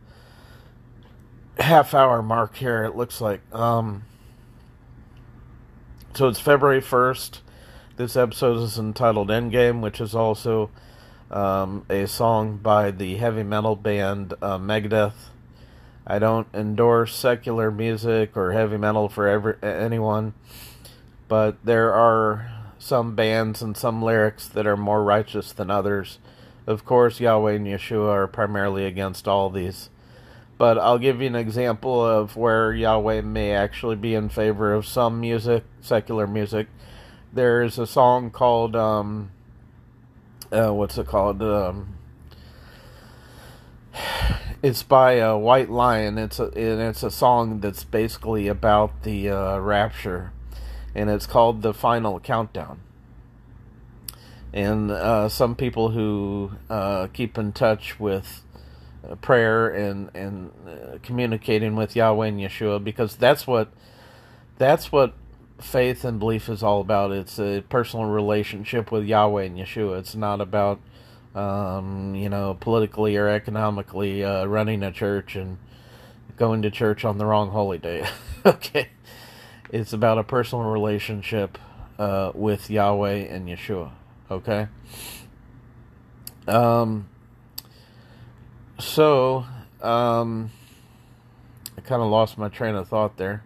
[1.60, 2.84] half hour mark here.
[2.84, 3.41] It looks like.
[3.54, 4.04] Um,
[6.15, 7.39] so it's February 1st.
[7.98, 10.69] This episode is entitled Endgame, which is also
[11.32, 15.30] um, a song by the heavy metal band uh, Megadeth.
[16.08, 20.34] I don't endorse secular music or heavy metal for every, anyone,
[21.28, 26.20] but there are some bands and some lyrics that are more righteous than others.
[26.68, 29.90] Of course, Yahweh and Yeshua are primarily against all these.
[30.58, 34.86] But I'll give you an example of where Yahweh may actually be in favor of
[34.86, 36.68] some music, secular music.
[37.34, 39.32] There's a song called um,
[40.56, 41.41] uh, what's it called?
[41.41, 41.96] Um,
[44.63, 46.18] it's by uh, White Lion.
[46.18, 50.32] It's a and it's a song that's basically about the uh, rapture,
[50.94, 52.80] and it's called "The Final Countdown."
[54.54, 58.41] And uh, some people who uh, keep in touch with
[59.08, 63.74] uh, prayer and and uh, communicating with Yahweh and Yeshua, because that's what
[64.58, 65.13] that's what
[65.60, 67.12] faith and belief is all about.
[67.12, 70.00] It's a personal relationship with Yahweh and Yeshua.
[70.00, 70.80] It's not about
[71.36, 75.58] um, you know, politically or economically uh, running a church and
[76.38, 78.08] going to church on the wrong holy day.
[78.46, 78.89] okay.
[79.70, 81.58] It's about a personal relationship
[82.00, 83.91] uh, with Yahweh and Yeshua.
[84.32, 84.68] Okay.
[86.48, 87.10] Um,
[88.80, 89.46] so,
[89.82, 90.52] um,
[91.78, 93.44] I kind of lost my train of thought there.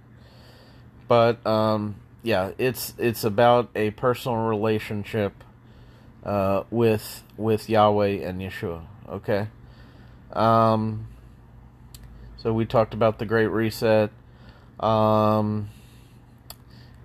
[1.09, 5.43] But, um, yeah, it's, it's about a personal relationship
[6.23, 8.83] uh, with with Yahweh and Yeshua.
[9.09, 9.47] Okay.
[10.33, 11.07] Um,
[12.37, 14.11] so we talked about the Great Reset.
[14.79, 15.69] Um,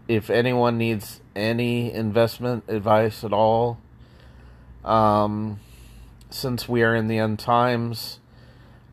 [0.06, 3.78] if anyone needs any investment advice at all,
[4.84, 5.60] um,
[6.28, 8.20] since we are in the end times,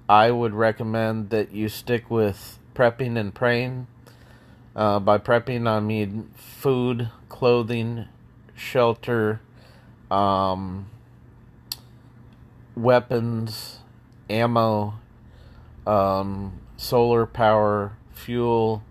[0.08, 3.88] I would recommend that you stick with prepping and praying.
[4.76, 8.06] Uh, by prepping, I mean food, clothing,
[8.56, 9.42] shelter,
[10.10, 10.88] um,
[12.76, 13.80] weapons,
[14.30, 14.96] ammo,
[15.86, 18.84] um, solar power, fuel,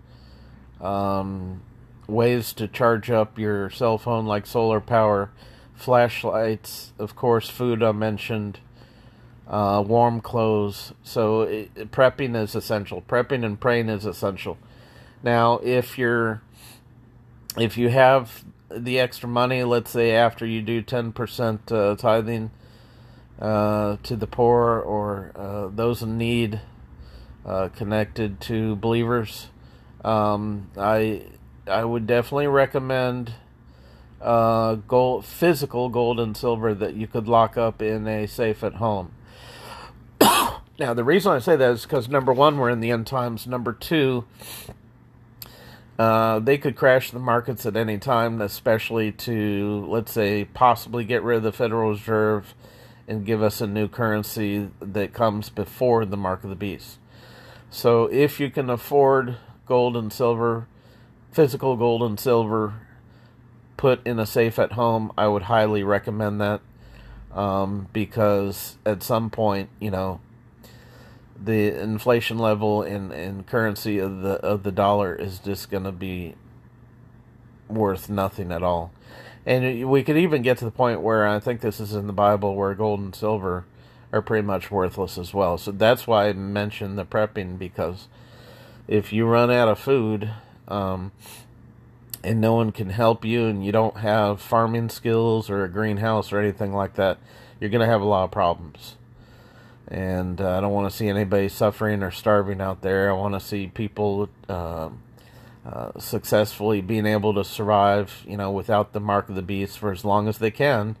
[0.79, 1.61] um,
[2.07, 5.31] ways to charge up your cell phone like solar power,
[5.73, 8.59] flashlights, of course, food I mentioned,
[9.47, 10.93] uh, warm clothes.
[11.03, 13.01] So it, prepping is essential.
[13.01, 14.57] Prepping and praying is essential.
[15.23, 16.41] Now, if you're
[17.57, 22.51] if you have the extra money, let's say after you do 10% uh, tithing
[23.39, 26.61] uh, to the poor or uh, those in need
[27.45, 29.47] uh, connected to believers,
[30.03, 31.23] um, I
[31.67, 33.33] I would definitely recommend
[34.21, 38.75] uh, gold, physical gold and silver that you could lock up in a safe at
[38.75, 39.11] home.
[40.21, 43.47] now, the reason I say that is because number one, we're in the end times.
[43.47, 44.25] Number two,
[46.01, 51.21] uh, they could crash the markets at any time, especially to, let's say, possibly get
[51.21, 52.55] rid of the Federal Reserve
[53.07, 56.97] and give us a new currency that comes before the mark of the beast.
[57.69, 59.37] So, if you can afford
[59.67, 60.65] gold and silver,
[61.31, 62.73] physical gold and silver,
[63.77, 66.61] put in a safe at home, I would highly recommend that
[67.31, 70.19] um, because at some point, you know,
[71.43, 75.91] the inflation level and, in currency of the of the dollar is just going to
[75.91, 76.35] be
[77.67, 78.91] worth nothing at all.
[79.45, 82.13] And we could even get to the point where I think this is in the
[82.13, 83.65] Bible where gold and silver
[84.13, 85.57] are pretty much worthless as well.
[85.57, 88.07] So that's why I mentioned the prepping because
[88.87, 90.31] if you run out of food
[90.67, 91.11] um,
[92.23, 96.31] and no one can help you and you don't have farming skills or a greenhouse
[96.31, 97.17] or anything like that,
[97.59, 98.95] you're going to have a lot of problems
[99.91, 103.09] and uh, I don't want to see anybody suffering or starving out there.
[103.09, 104.89] I want to see people uh,
[105.65, 109.91] uh, successfully being able to survive, you know, without the mark of the beast for
[109.91, 110.95] as long as they can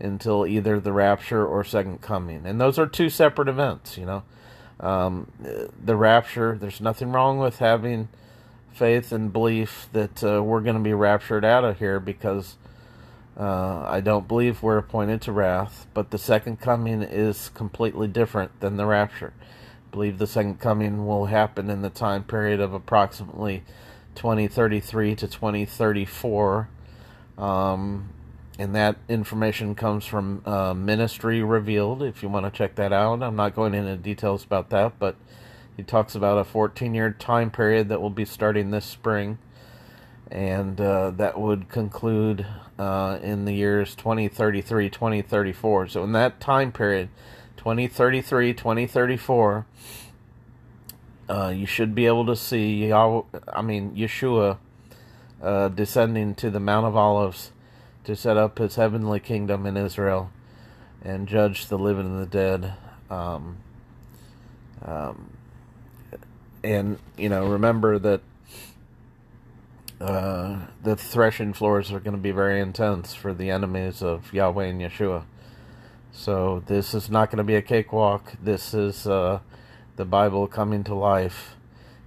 [0.00, 2.44] until either the rapture or second coming.
[2.44, 4.24] And those are two separate events, you know.
[4.80, 5.30] Um,
[5.82, 8.08] the rapture, there's nothing wrong with having
[8.72, 12.56] faith and belief that uh, we're going to be raptured out of here because
[13.38, 18.60] uh, I don't believe we're appointed to wrath, but the second coming is completely different
[18.60, 19.32] than the rapture.
[19.40, 23.64] I believe the second coming will happen in the time period of approximately
[24.14, 26.68] 2033 to 2034.
[27.36, 28.10] Um,
[28.56, 33.20] and that information comes from uh, Ministry Revealed, if you want to check that out.
[33.20, 35.16] I'm not going into details about that, but
[35.76, 39.38] he talks about a 14 year time period that will be starting this spring
[40.34, 42.44] and uh, that would conclude
[42.76, 47.08] uh, in the years 2033 2034 so in that time period
[47.56, 49.66] 2033 2034
[51.28, 53.22] uh, you should be able to see Yahweh,
[53.52, 54.58] I mean Yeshua
[55.42, 57.52] uh, descending to the Mount of Olives
[58.04, 60.30] to set up his heavenly kingdom in Israel
[61.02, 62.74] and judge the living and the dead.
[63.08, 63.58] Um,
[64.84, 65.30] um,
[66.62, 68.20] and you know remember that
[70.04, 74.66] uh, the threshing floors are going to be very intense for the enemies of Yahweh
[74.66, 75.24] and Yeshua.
[76.12, 78.34] So this is not going to be a cakewalk.
[78.42, 79.40] This is uh,
[79.96, 81.56] the Bible coming to life.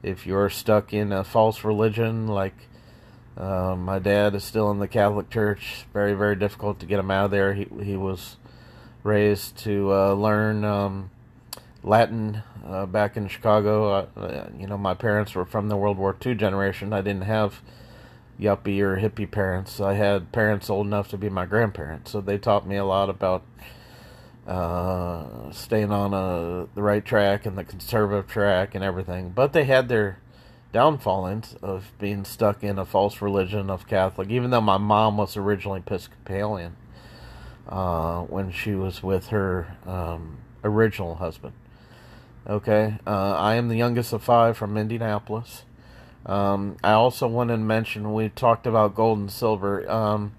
[0.03, 2.53] If you're stuck in a false religion, like
[3.35, 7.09] uh, my dad is still in the Catholic Church, very very difficult to get him
[7.09, 7.55] out of there.
[7.55, 8.37] He he was
[9.03, 11.09] raised to uh, learn um,
[11.83, 14.07] Latin uh, back in Chicago.
[14.15, 16.93] Uh, you know, my parents were from the World War II generation.
[16.93, 17.61] I didn't have
[18.39, 19.79] yuppie or hippie parents.
[19.79, 23.09] I had parents old enough to be my grandparents, so they taught me a lot
[23.09, 23.43] about
[24.45, 29.29] uh, staying on a, the right track and the conservative track and everything.
[29.29, 30.19] But they had their
[30.73, 35.35] downfallings of being stuck in a false religion of Catholic, even though my mom was
[35.35, 36.75] originally Episcopalian
[37.67, 41.53] uh, when she was with her um, original husband.
[42.47, 45.63] Okay, uh, I am the youngest of five from Indianapolis.
[46.28, 50.34] Um, I also wanted to mention we talked about gold and silver, um,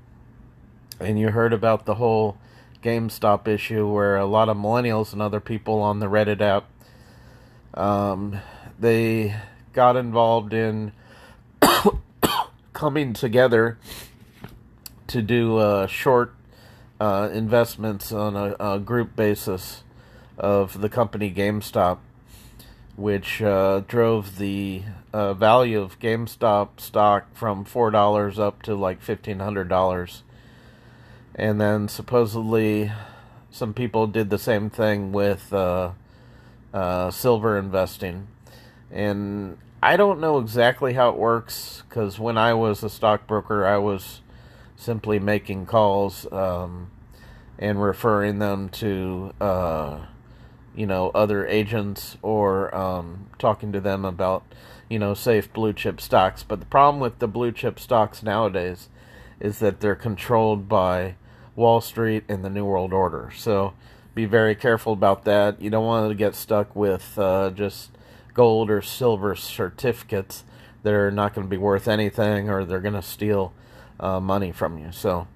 [1.01, 2.36] and you heard about the whole
[2.82, 6.66] GameStop issue where a lot of millennials and other people on the Reddit app
[7.74, 8.41] um,
[8.78, 9.34] they
[9.72, 10.93] got involved in
[12.72, 13.78] coming together
[15.07, 16.34] to do uh, short
[17.01, 19.84] uh, investments on a, a, group basis
[20.36, 21.99] of the company GameStop,
[22.99, 24.82] which uh, drove the
[25.12, 30.24] uh, value of GameStop stock from four dollars up to like fifteen hundred dollars,
[31.34, 32.90] and then supposedly
[33.51, 35.92] some people did the same thing with uh,
[36.74, 38.26] uh, silver investing,
[38.90, 43.78] and I don't know exactly how it works because when I was a stockbroker, I
[43.78, 44.22] was
[44.74, 46.90] simply making calls um,
[47.61, 50.01] and referring them to uh,
[50.79, 54.45] you know other agents or um, talking to them about
[54.89, 56.43] you know, safe blue chip stocks.
[56.43, 58.89] But the problem with the blue chip stocks nowadays
[59.41, 61.16] is that they're controlled by
[61.55, 63.31] Wall Street and the New World Order.
[63.37, 63.74] So
[64.14, 65.61] be very careful about that.
[65.61, 67.91] You don't want to get stuck with uh, just
[68.35, 70.45] gold or silver certificates
[70.83, 73.53] that are not going to be worth anything or they're going to steal
[74.01, 74.91] uh, money from you.
[74.93, 75.29] So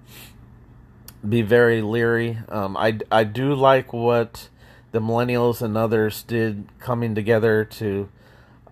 [1.29, 2.39] be very leery.
[2.49, 4.49] Um, I, I do like what
[4.93, 8.09] the millennials and others did coming together to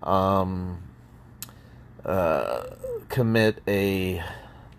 [0.03, 0.81] um,
[2.05, 2.63] uh,
[3.09, 4.23] commit a,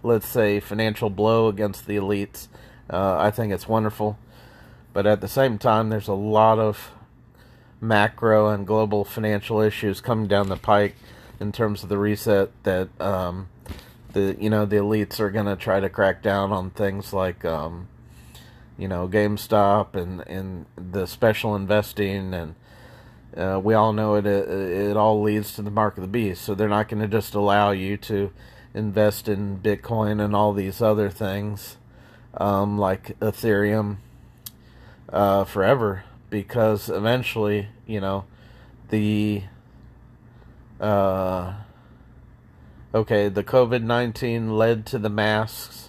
[0.02, 2.48] let's say, financial blow against the elites.
[2.88, 4.18] Uh, I think it's wonderful.
[4.92, 6.92] But at the same time, there's a lot of
[7.80, 10.94] macro and global financial issues coming down the pike
[11.40, 13.48] in terms of the reset that um,
[14.12, 17.44] the you know the elites are going to try to crack down on things like
[17.44, 17.88] um,
[18.78, 22.54] you know GameStop and and the special investing and
[23.36, 26.42] uh, we all know it, it, it all leads to the mark of the beast.
[26.42, 28.30] So they're not going to just allow you to
[28.74, 31.78] invest in Bitcoin and all these other things
[32.34, 33.96] um, like Ethereum
[35.08, 38.24] uh, forever because eventually, you know,
[38.88, 39.42] the
[40.80, 41.54] uh,
[42.94, 45.81] okay, the COVID nineteen led to the masks,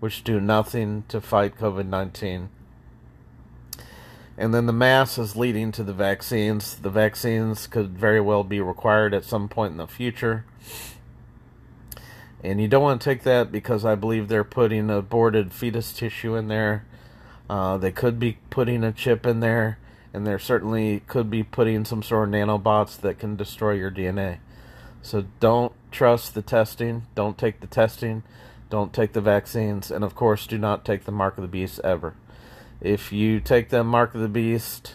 [0.00, 2.50] which do nothing to fight COVID nineteen.
[4.38, 6.76] And then the mass is leading to the vaccines.
[6.76, 10.44] The vaccines could very well be required at some point in the future.
[12.44, 16.36] And you don't want to take that because I believe they're putting aborted fetus tissue
[16.36, 16.84] in they're.
[17.50, 19.78] Uh, they could be putting a chip in there.
[20.14, 24.38] And there certainly could be putting some sort of nanobots that can destroy your DNA.
[25.02, 27.06] So don't trust the testing.
[27.16, 28.22] Don't take the testing.
[28.70, 29.90] Don't take the vaccines.
[29.90, 32.14] And of course, do not take the mark of the beast ever.
[32.80, 34.94] If you take the mark of the beast,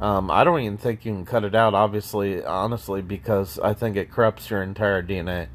[0.00, 3.96] um, I don't even think you can cut it out, obviously, honestly, because I think
[3.96, 5.48] it corrupts your entire DNA.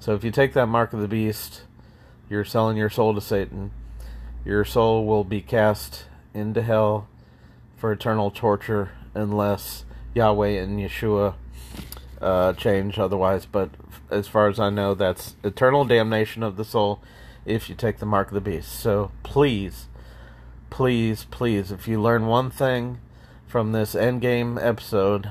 [0.00, 1.62] So if you take that mark of the beast,
[2.28, 3.70] you're selling your soul to Satan.
[4.44, 7.08] Your soul will be cast into hell
[7.76, 9.84] for eternal torture unless
[10.14, 11.34] Yahweh and Yeshua
[12.20, 13.46] uh, change otherwise.
[13.46, 13.70] But
[14.14, 17.00] as far as I know, that's eternal damnation of the soul
[17.44, 18.72] if you take the mark of the beast.
[18.72, 19.88] So please
[20.74, 22.98] please, please, if you learn one thing
[23.46, 25.30] from this endgame episode,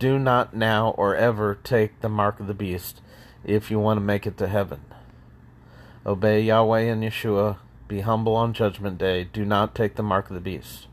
[0.00, 3.00] do not now or ever take the mark of the beast
[3.44, 4.80] if you want to make it to heaven.
[6.04, 7.58] Obey Yahweh and Yeshua.
[7.86, 9.22] Be humble on Judgment Day.
[9.22, 10.88] Do not take the mark of the beast.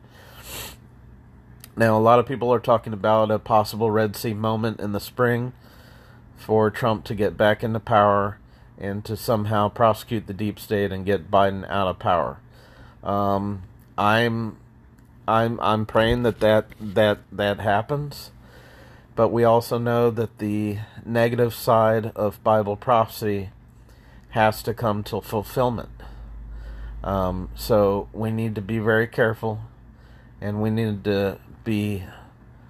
[1.75, 4.99] Now, a lot of people are talking about a possible Red Sea moment in the
[4.99, 5.53] spring
[6.43, 8.37] for Trump to get back into power
[8.77, 12.37] and to somehow prosecute the deep state and get Biden out of power.
[13.01, 13.63] Um,
[13.97, 14.57] I'm,
[15.27, 18.31] I'm, I'm praying that that that that happens,
[19.15, 23.49] but we also know that the negative side of Bible prophecy
[24.31, 25.89] has to come to fulfillment.
[27.03, 29.61] Um, so we need to be very careful,
[30.41, 32.03] and we need to be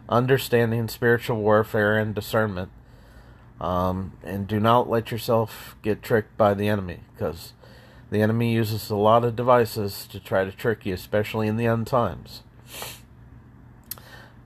[0.09, 2.69] understanding spiritual warfare and discernment.
[3.64, 7.53] Um, and do not let yourself get tricked by the enemy because
[8.14, 11.66] The enemy uses a lot of devices to try to trick you, especially in the
[11.66, 12.43] end times.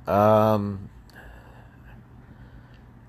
[0.07, 0.87] Um,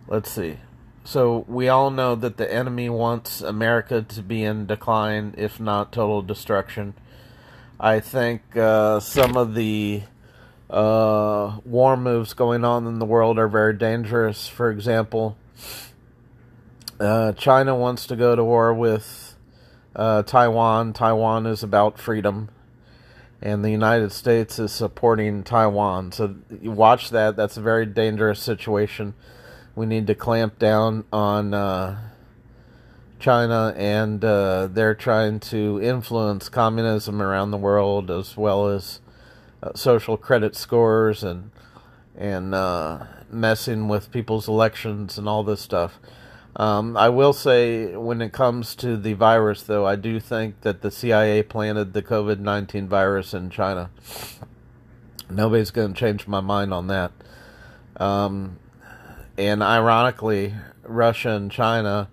[0.08, 0.56] let's see.
[1.04, 5.92] So we all know that the enemy wants America to be in decline, if not
[5.92, 6.94] total destruction.
[7.78, 10.02] I think uh, some of the
[10.68, 14.48] uh, war moves going on in the world are very dangerous.
[14.48, 15.36] For example,
[17.00, 19.36] uh, China wants to go to war with
[19.94, 20.92] uh, Taiwan.
[20.92, 22.48] Taiwan is about freedom,
[23.40, 26.12] and the United States is supporting Taiwan.
[26.12, 27.36] So watch that.
[27.36, 29.14] That's a very dangerous situation.
[29.76, 32.00] We need to clamp down on uh,
[33.20, 39.00] China, and uh, they're trying to influence communism around the world as well as
[39.62, 41.50] uh, social credit scores and
[42.16, 42.50] and
[43.30, 46.00] messing with people's elections and all this stuff.
[46.58, 50.82] Um, I will say, when it comes to the virus, though, I do think that
[50.82, 53.90] the CIA planted the COVID 19 virus in China.
[55.30, 57.12] Nobody's going to change my mind on that.
[57.96, 58.58] Um,
[59.36, 62.08] and ironically, Russia and China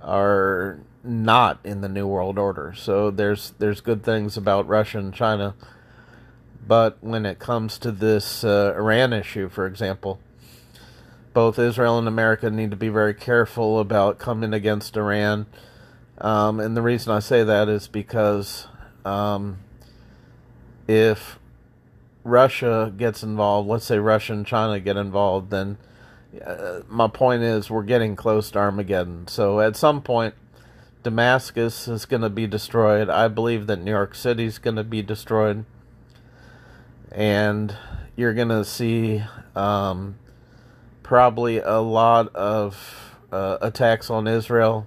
[0.00, 2.72] are not in the New World Order.
[2.74, 5.54] So there's there's good things about Russia and China.
[6.66, 10.18] But when it comes to this uh, Iran issue, for example,
[11.34, 15.46] both Israel and America need to be very careful about coming against Iran.
[16.18, 18.68] Um, and the reason I say that is because
[19.04, 19.58] um,
[20.86, 21.38] if
[22.22, 25.76] Russia gets involved, let's say Russia and China get involved, then
[26.44, 29.26] uh, my point is we're getting close to Armageddon.
[29.26, 30.34] So at some point,
[31.02, 33.10] Damascus is going to be destroyed.
[33.10, 35.64] I believe that New York City is going to be destroyed.
[37.12, 37.76] And
[38.16, 39.22] you're going to see
[39.54, 40.16] um,
[41.14, 44.84] probably a lot of uh, attacks on Israel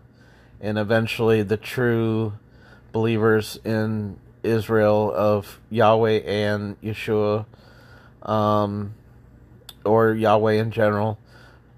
[0.59, 2.33] and eventually the true
[2.91, 7.45] believers in Israel of Yahweh and Yeshua
[8.23, 8.93] um,
[9.85, 11.17] or Yahweh in general.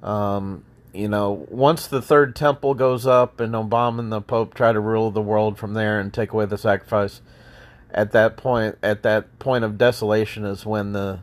[0.02, 4.74] Um, you know, once the third temple goes up and Obama and the Pope try
[4.74, 7.22] to rule the world from there and take away the sacrifice,
[7.92, 11.20] at that point, at that point of desolation is when the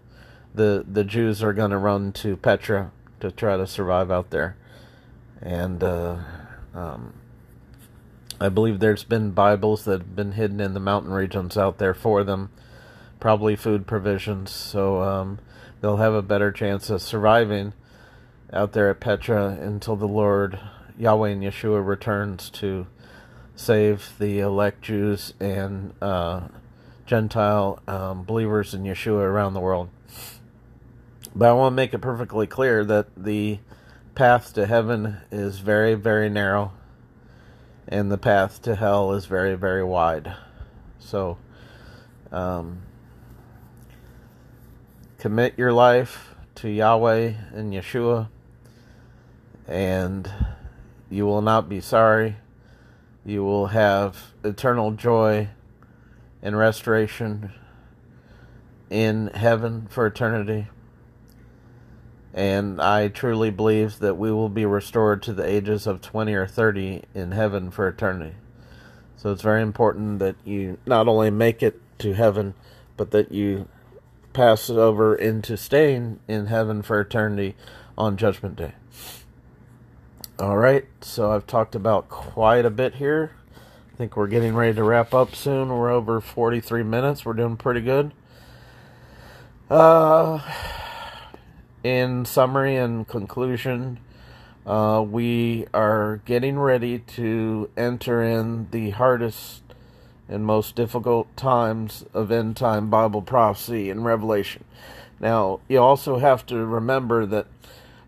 [0.54, 4.56] the the Jews are going to run to Petra to try to survive out there.
[5.40, 6.16] And uh,
[6.74, 7.14] um,
[8.40, 11.94] I believe there's been Bibles that have been hidden in the mountain regions out there
[11.94, 12.50] for them,
[13.20, 15.38] probably food provisions, so um,
[15.80, 17.72] they'll have a better chance of surviving
[18.52, 20.58] out there at Petra until the Lord
[20.98, 22.86] Yahweh and Yeshua returns to
[23.54, 26.48] save the elect Jews and uh,
[27.06, 29.88] Gentile um, believers in Yeshua around the world.
[31.38, 33.58] But I want to make it perfectly clear that the
[34.14, 36.72] path to heaven is very, very narrow,
[37.86, 40.34] and the path to hell is very, very wide.
[40.98, 41.36] So,
[42.32, 42.78] um,
[45.18, 48.28] commit your life to Yahweh and Yeshua,
[49.68, 50.32] and
[51.10, 52.36] you will not be sorry.
[53.26, 55.48] You will have eternal joy
[56.40, 57.52] and restoration
[58.88, 60.68] in heaven for eternity
[62.36, 66.46] and I truly believe that we will be restored to the ages of 20 or
[66.46, 68.36] 30 in heaven for eternity.
[69.16, 72.52] So it's very important that you not only make it to heaven,
[72.98, 73.68] but that you
[74.34, 77.56] pass over into staying in heaven for eternity
[77.96, 78.74] on Judgment Day.
[80.38, 83.32] All right, so I've talked about quite a bit here.
[83.94, 85.70] I think we're getting ready to wrap up soon.
[85.70, 87.24] We're over 43 minutes.
[87.24, 88.12] We're doing pretty good.
[89.70, 90.40] Uh
[91.86, 94.00] in summary and conclusion,
[94.66, 99.62] uh, we are getting ready to enter in the hardest
[100.28, 104.64] and most difficult times of end time Bible prophecy and Revelation.
[105.20, 107.46] Now, you also have to remember that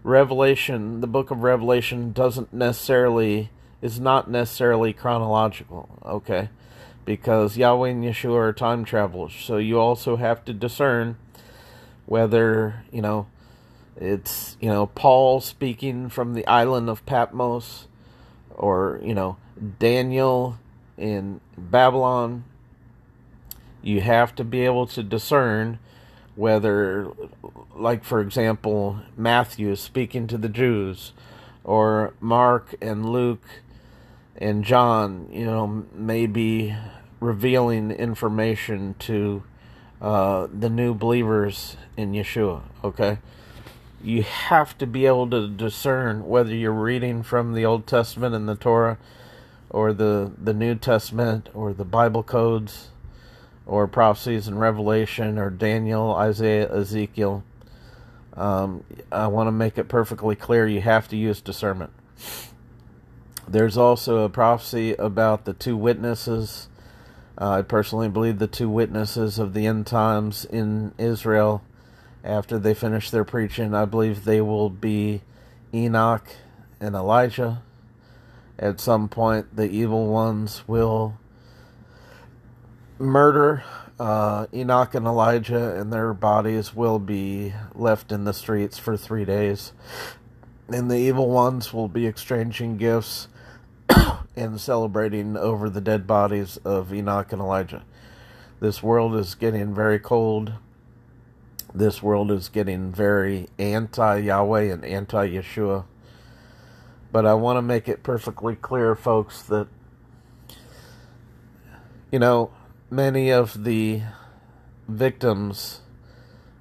[0.02, 3.50] Revelation, the book of Revelation, doesn't necessarily,
[3.80, 6.48] is not necessarily chronological, okay?
[7.04, 9.34] Because Yahweh and Yeshua are time travelers.
[9.34, 11.16] So you also have to discern
[12.06, 13.28] whether, you know,
[14.01, 17.86] it's, you know, Paul speaking from the island of Patmos,
[18.51, 19.36] or, you know,
[19.78, 20.59] Daniel
[20.96, 22.44] in Babylon.
[23.82, 25.78] You have to be able to discern
[26.36, 27.11] whether,
[27.74, 31.12] like, for example, Matthew is speaking to the Jews,
[31.64, 33.44] or Mark and Luke
[34.36, 36.76] and John, you know, maybe
[37.20, 39.42] revealing information to
[40.01, 43.18] uh, the new believers in Yeshua, okay?
[44.03, 48.49] You have to be able to discern whether you're reading from the Old Testament and
[48.49, 48.99] the Torah
[49.70, 52.88] or the, the New Testament or the Bible codes
[53.66, 57.44] or prophecies in Revelation or Daniel, Isaiah, Ezekiel.
[58.34, 61.90] Um, I want to make it perfectly clear you have to use discernment.
[63.49, 66.68] There's also a prophecy about the two witnesses.
[67.40, 71.62] Uh, I personally believe the two witnesses of the end times in Israel,
[72.28, 75.22] after they finish their preaching, I believe they will be
[75.72, 76.28] Enoch
[76.78, 77.62] and Elijah.
[78.58, 81.18] At some point, the evil ones will
[82.98, 83.64] murder
[83.98, 89.24] uh, Enoch and Elijah, and their bodies will be left in the streets for three
[89.24, 89.72] days.
[90.68, 93.28] And the evil ones will be exchanging gifts
[94.36, 97.84] and celebrating over the dead bodies of Enoch and Elijah.
[98.60, 100.52] This world is getting very cold.
[101.74, 105.84] This world is getting very anti Yahweh and anti Yeshua.
[107.12, 109.68] But I want to make it perfectly clear, folks, that,
[112.10, 112.50] you know,
[112.90, 114.02] many of the
[114.86, 115.80] victims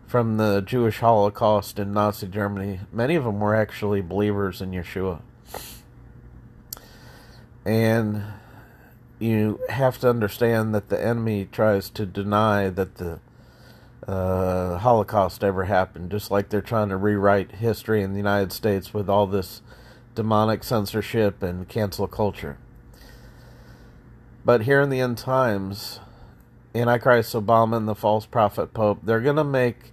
[0.05, 5.21] from the Jewish Holocaust in Nazi Germany, many of them were actually believers in Yeshua.
[7.65, 8.23] And
[9.19, 13.19] you have to understand that the enemy tries to deny that the
[14.07, 18.93] uh, Holocaust ever happened, just like they're trying to rewrite history in the United States
[18.93, 19.61] with all this
[20.15, 22.57] demonic censorship and cancel culture.
[24.45, 25.99] But here in the end times,
[26.73, 29.91] Antichrist Obama and the false prophet Pope, they're going to make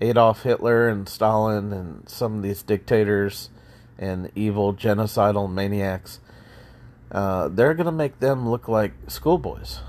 [0.00, 3.50] Adolf Hitler and Stalin and some of these dictators
[3.98, 6.20] and evil genocidal maniacs,
[7.10, 9.80] uh, they're going to make them look like schoolboys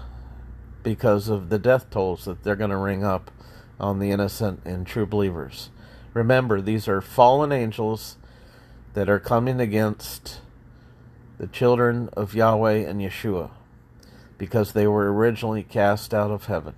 [0.82, 3.30] because of the death tolls that they're going to ring up
[3.80, 5.70] on the innocent and true believers.
[6.14, 8.18] Remember, these are fallen angels
[8.94, 10.42] that are coming against
[11.38, 13.52] the children of Yahweh and Yeshua
[14.38, 16.76] because they were originally cast out of heaven,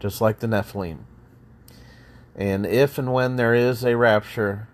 [0.00, 1.00] just like the Nephilim.
[2.34, 4.68] And if and when there is a rapture,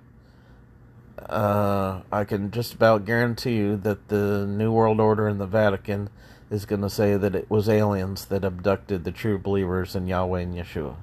[1.19, 6.11] uh, I can just about guarantee you that the New World Order and the Vatican
[6.53, 10.41] is going to say that it was aliens that abducted the true believers in Yahweh
[10.41, 10.97] and Yeshua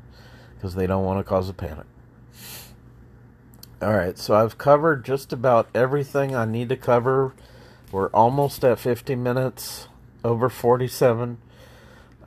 [0.56, 1.88] because they don't want to cause a panic.
[3.82, 7.34] All right, so I've covered just about everything I need to cover.
[7.92, 9.88] We're almost at 50 minutes
[10.24, 11.40] over 47.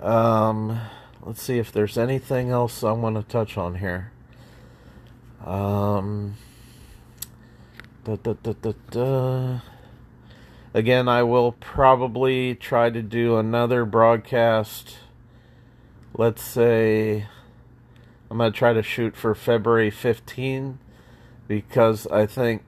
[0.00, 0.80] Um,
[1.22, 4.10] let's see if there's anything else I want to touch on here.
[5.44, 6.36] Um,
[8.04, 9.60] da, da, da,
[10.74, 14.96] Again, I will probably try to do another broadcast.
[16.14, 17.26] Let's say
[18.30, 20.78] I'm going to try to shoot for February 15
[21.46, 22.62] because I think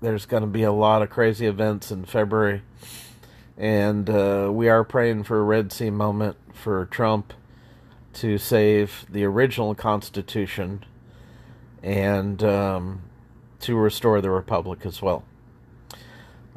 [0.00, 2.62] there's going to be a lot of crazy events in February
[3.60, 7.34] and uh, we are praying for a Red Sea moment for Trump
[8.14, 10.82] to save the original Constitution
[11.82, 13.02] and um,
[13.60, 15.24] to restore the Republic as well.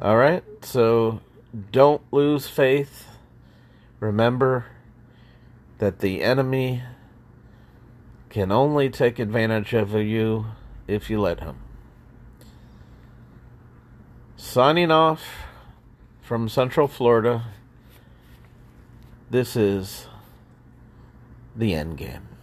[0.04, 1.22] All right, so
[1.72, 3.08] don't lose faith.
[4.00, 4.66] Remember
[5.78, 6.82] that the enemy
[8.28, 10.44] can only take advantage of you
[10.86, 11.56] if you let him.
[14.36, 15.24] Signing off
[16.20, 17.46] from Central Florida.
[19.30, 20.06] This is
[21.56, 22.33] the end game.